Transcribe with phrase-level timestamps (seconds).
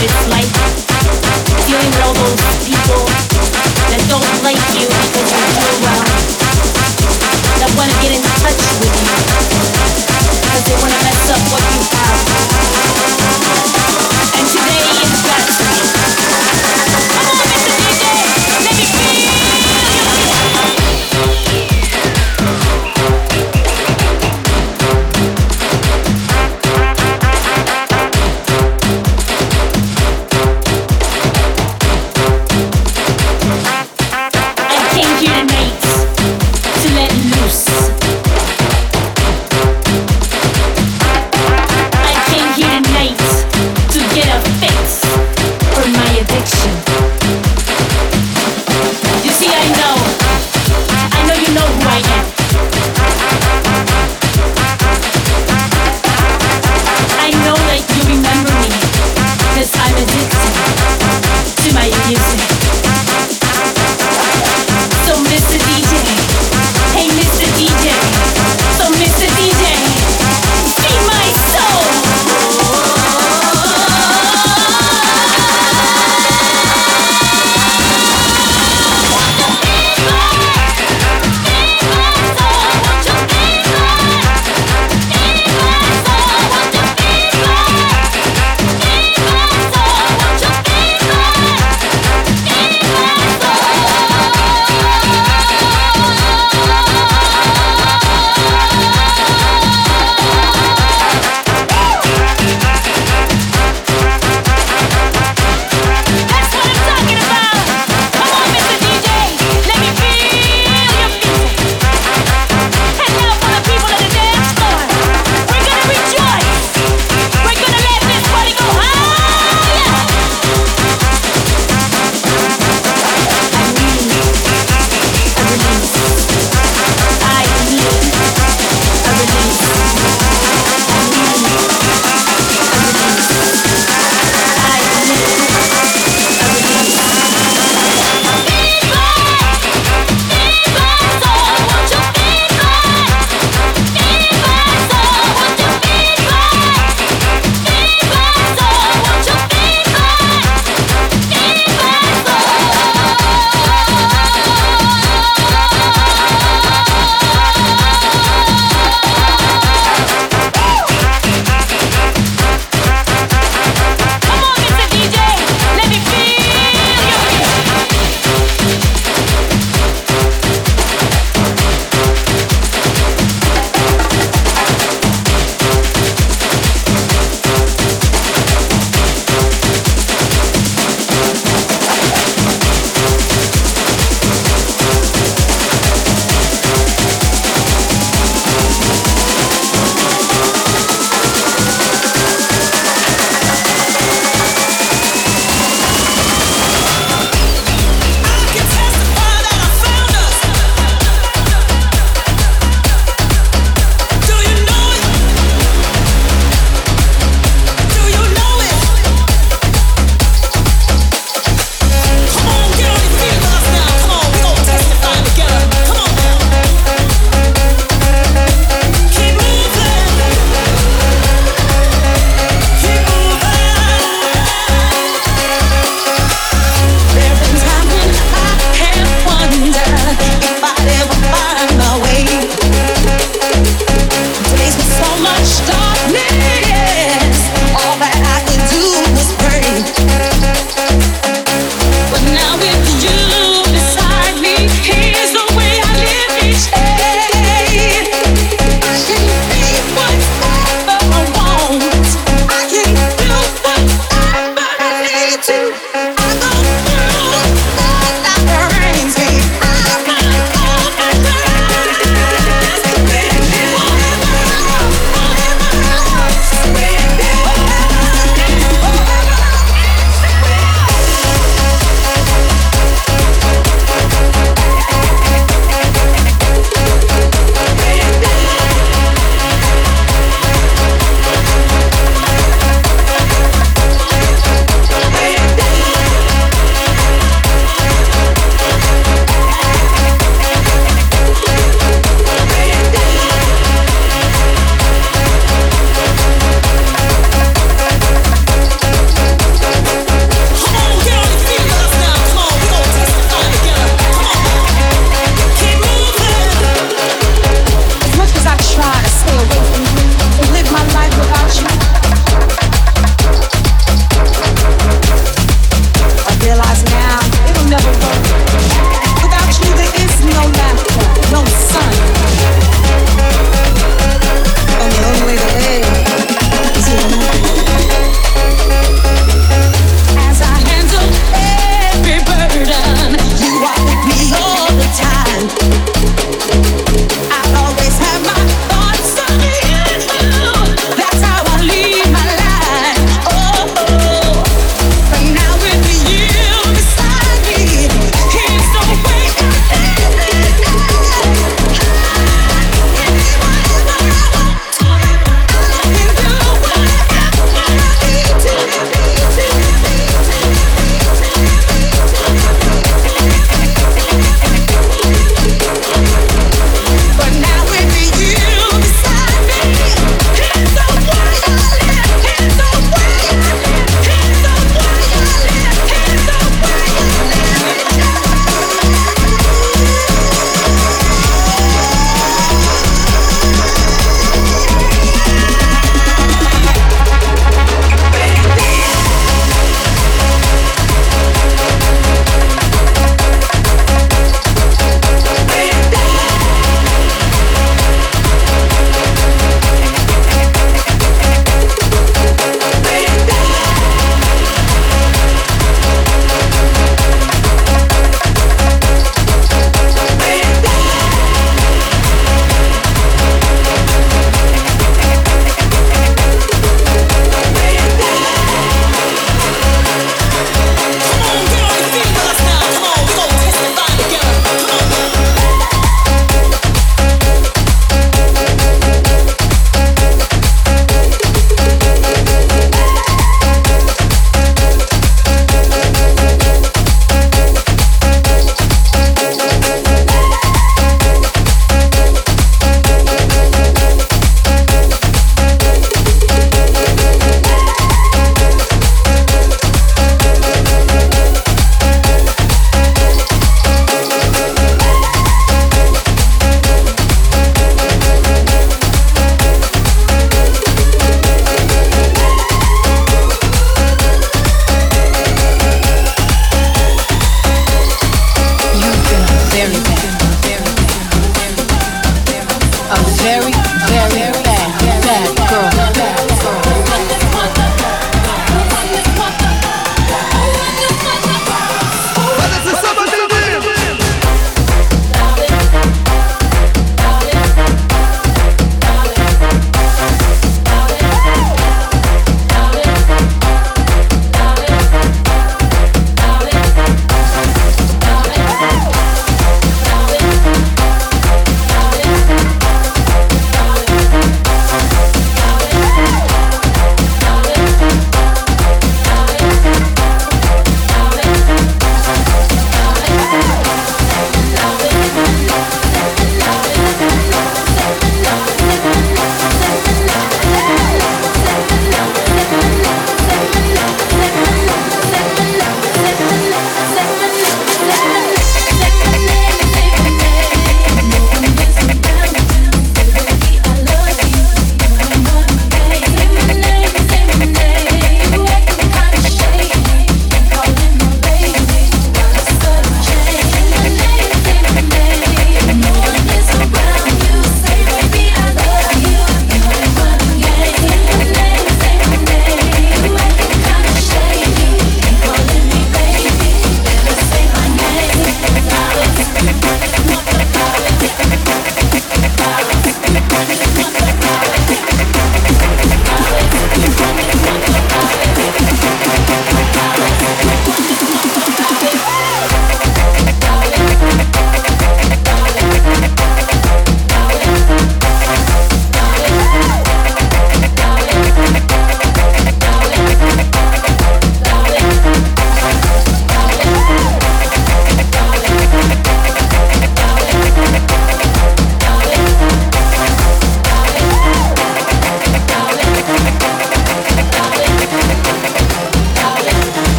[0.00, 0.57] it's like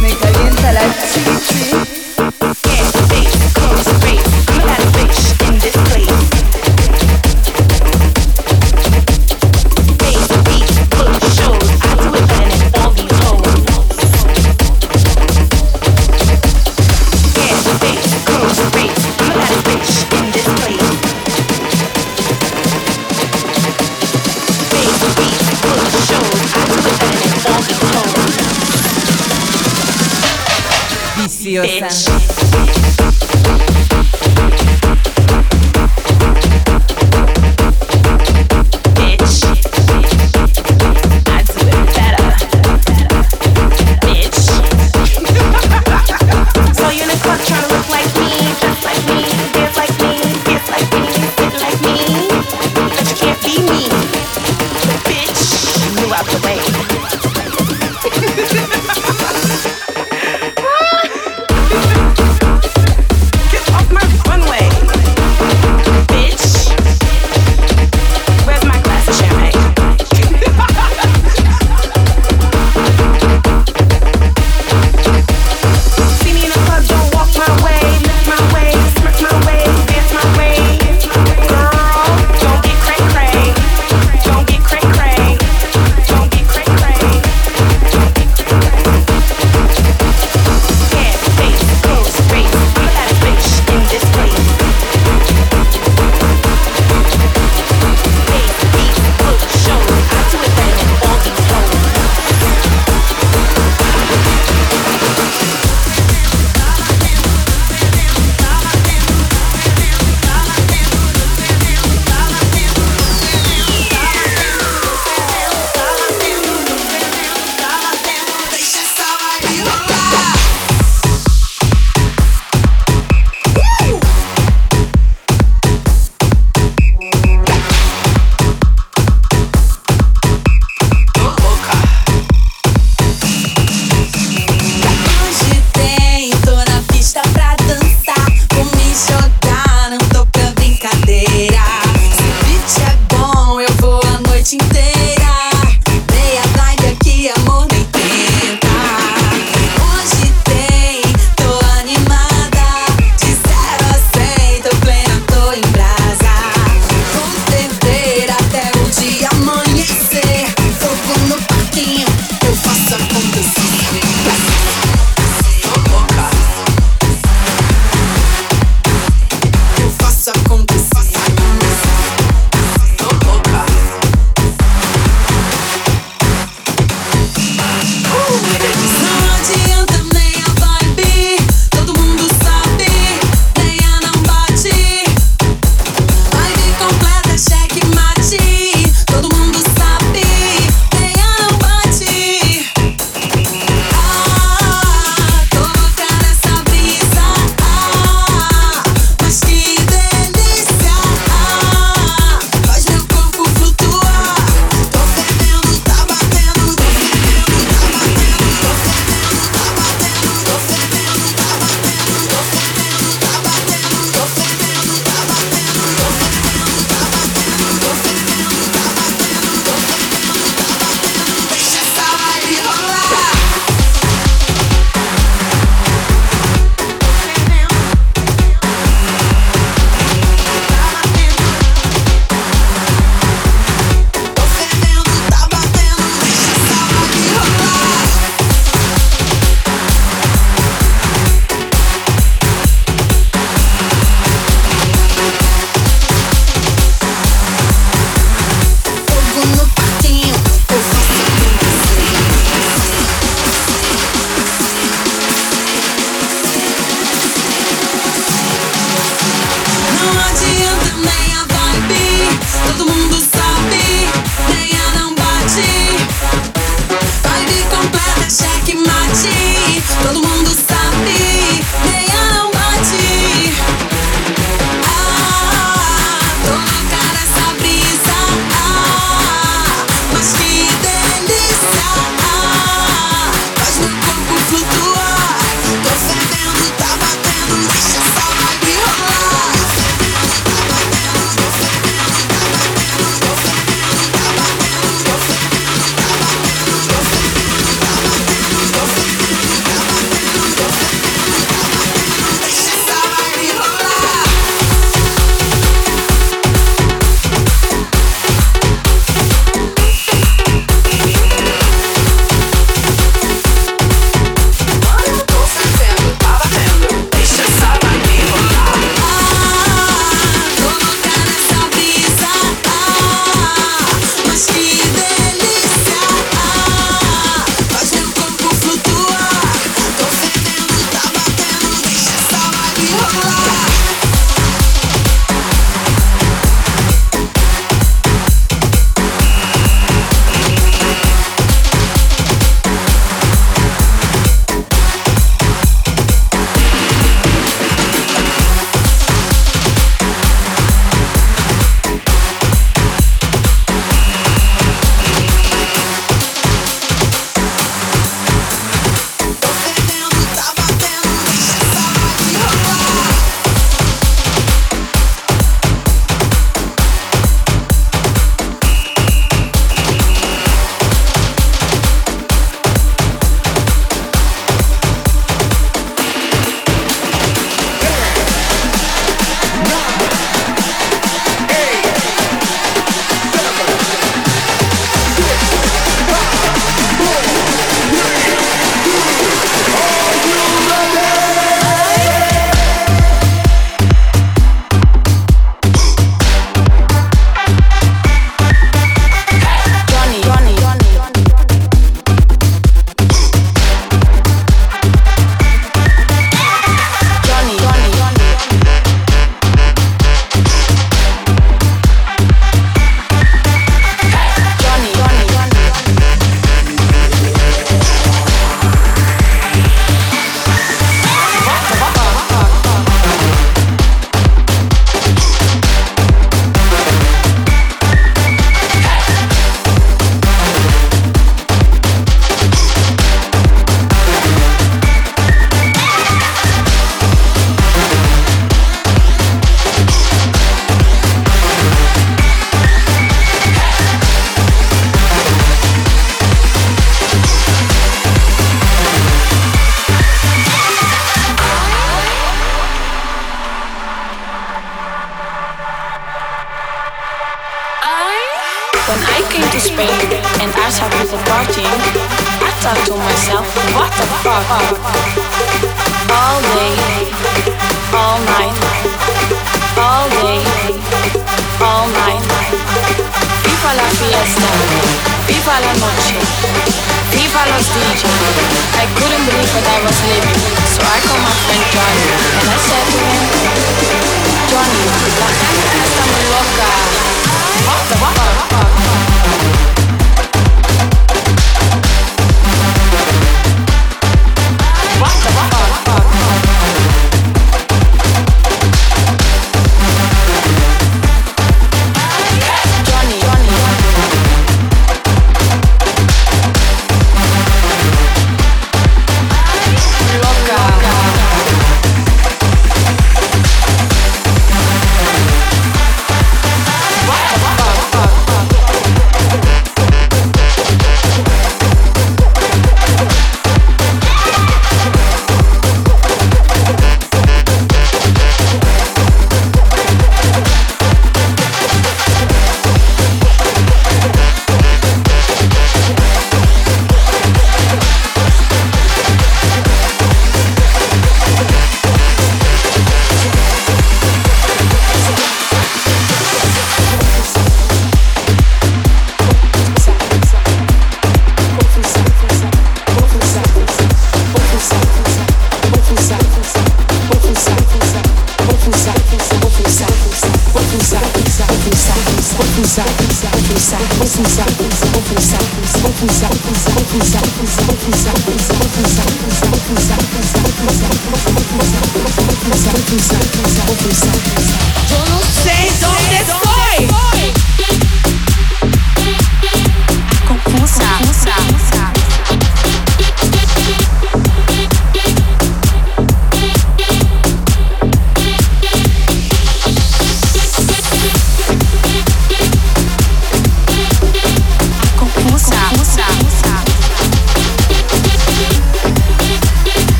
[0.00, 1.77] Me calienta la.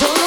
[0.00, 0.17] Don't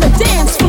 [0.00, 0.67] on the dance floor.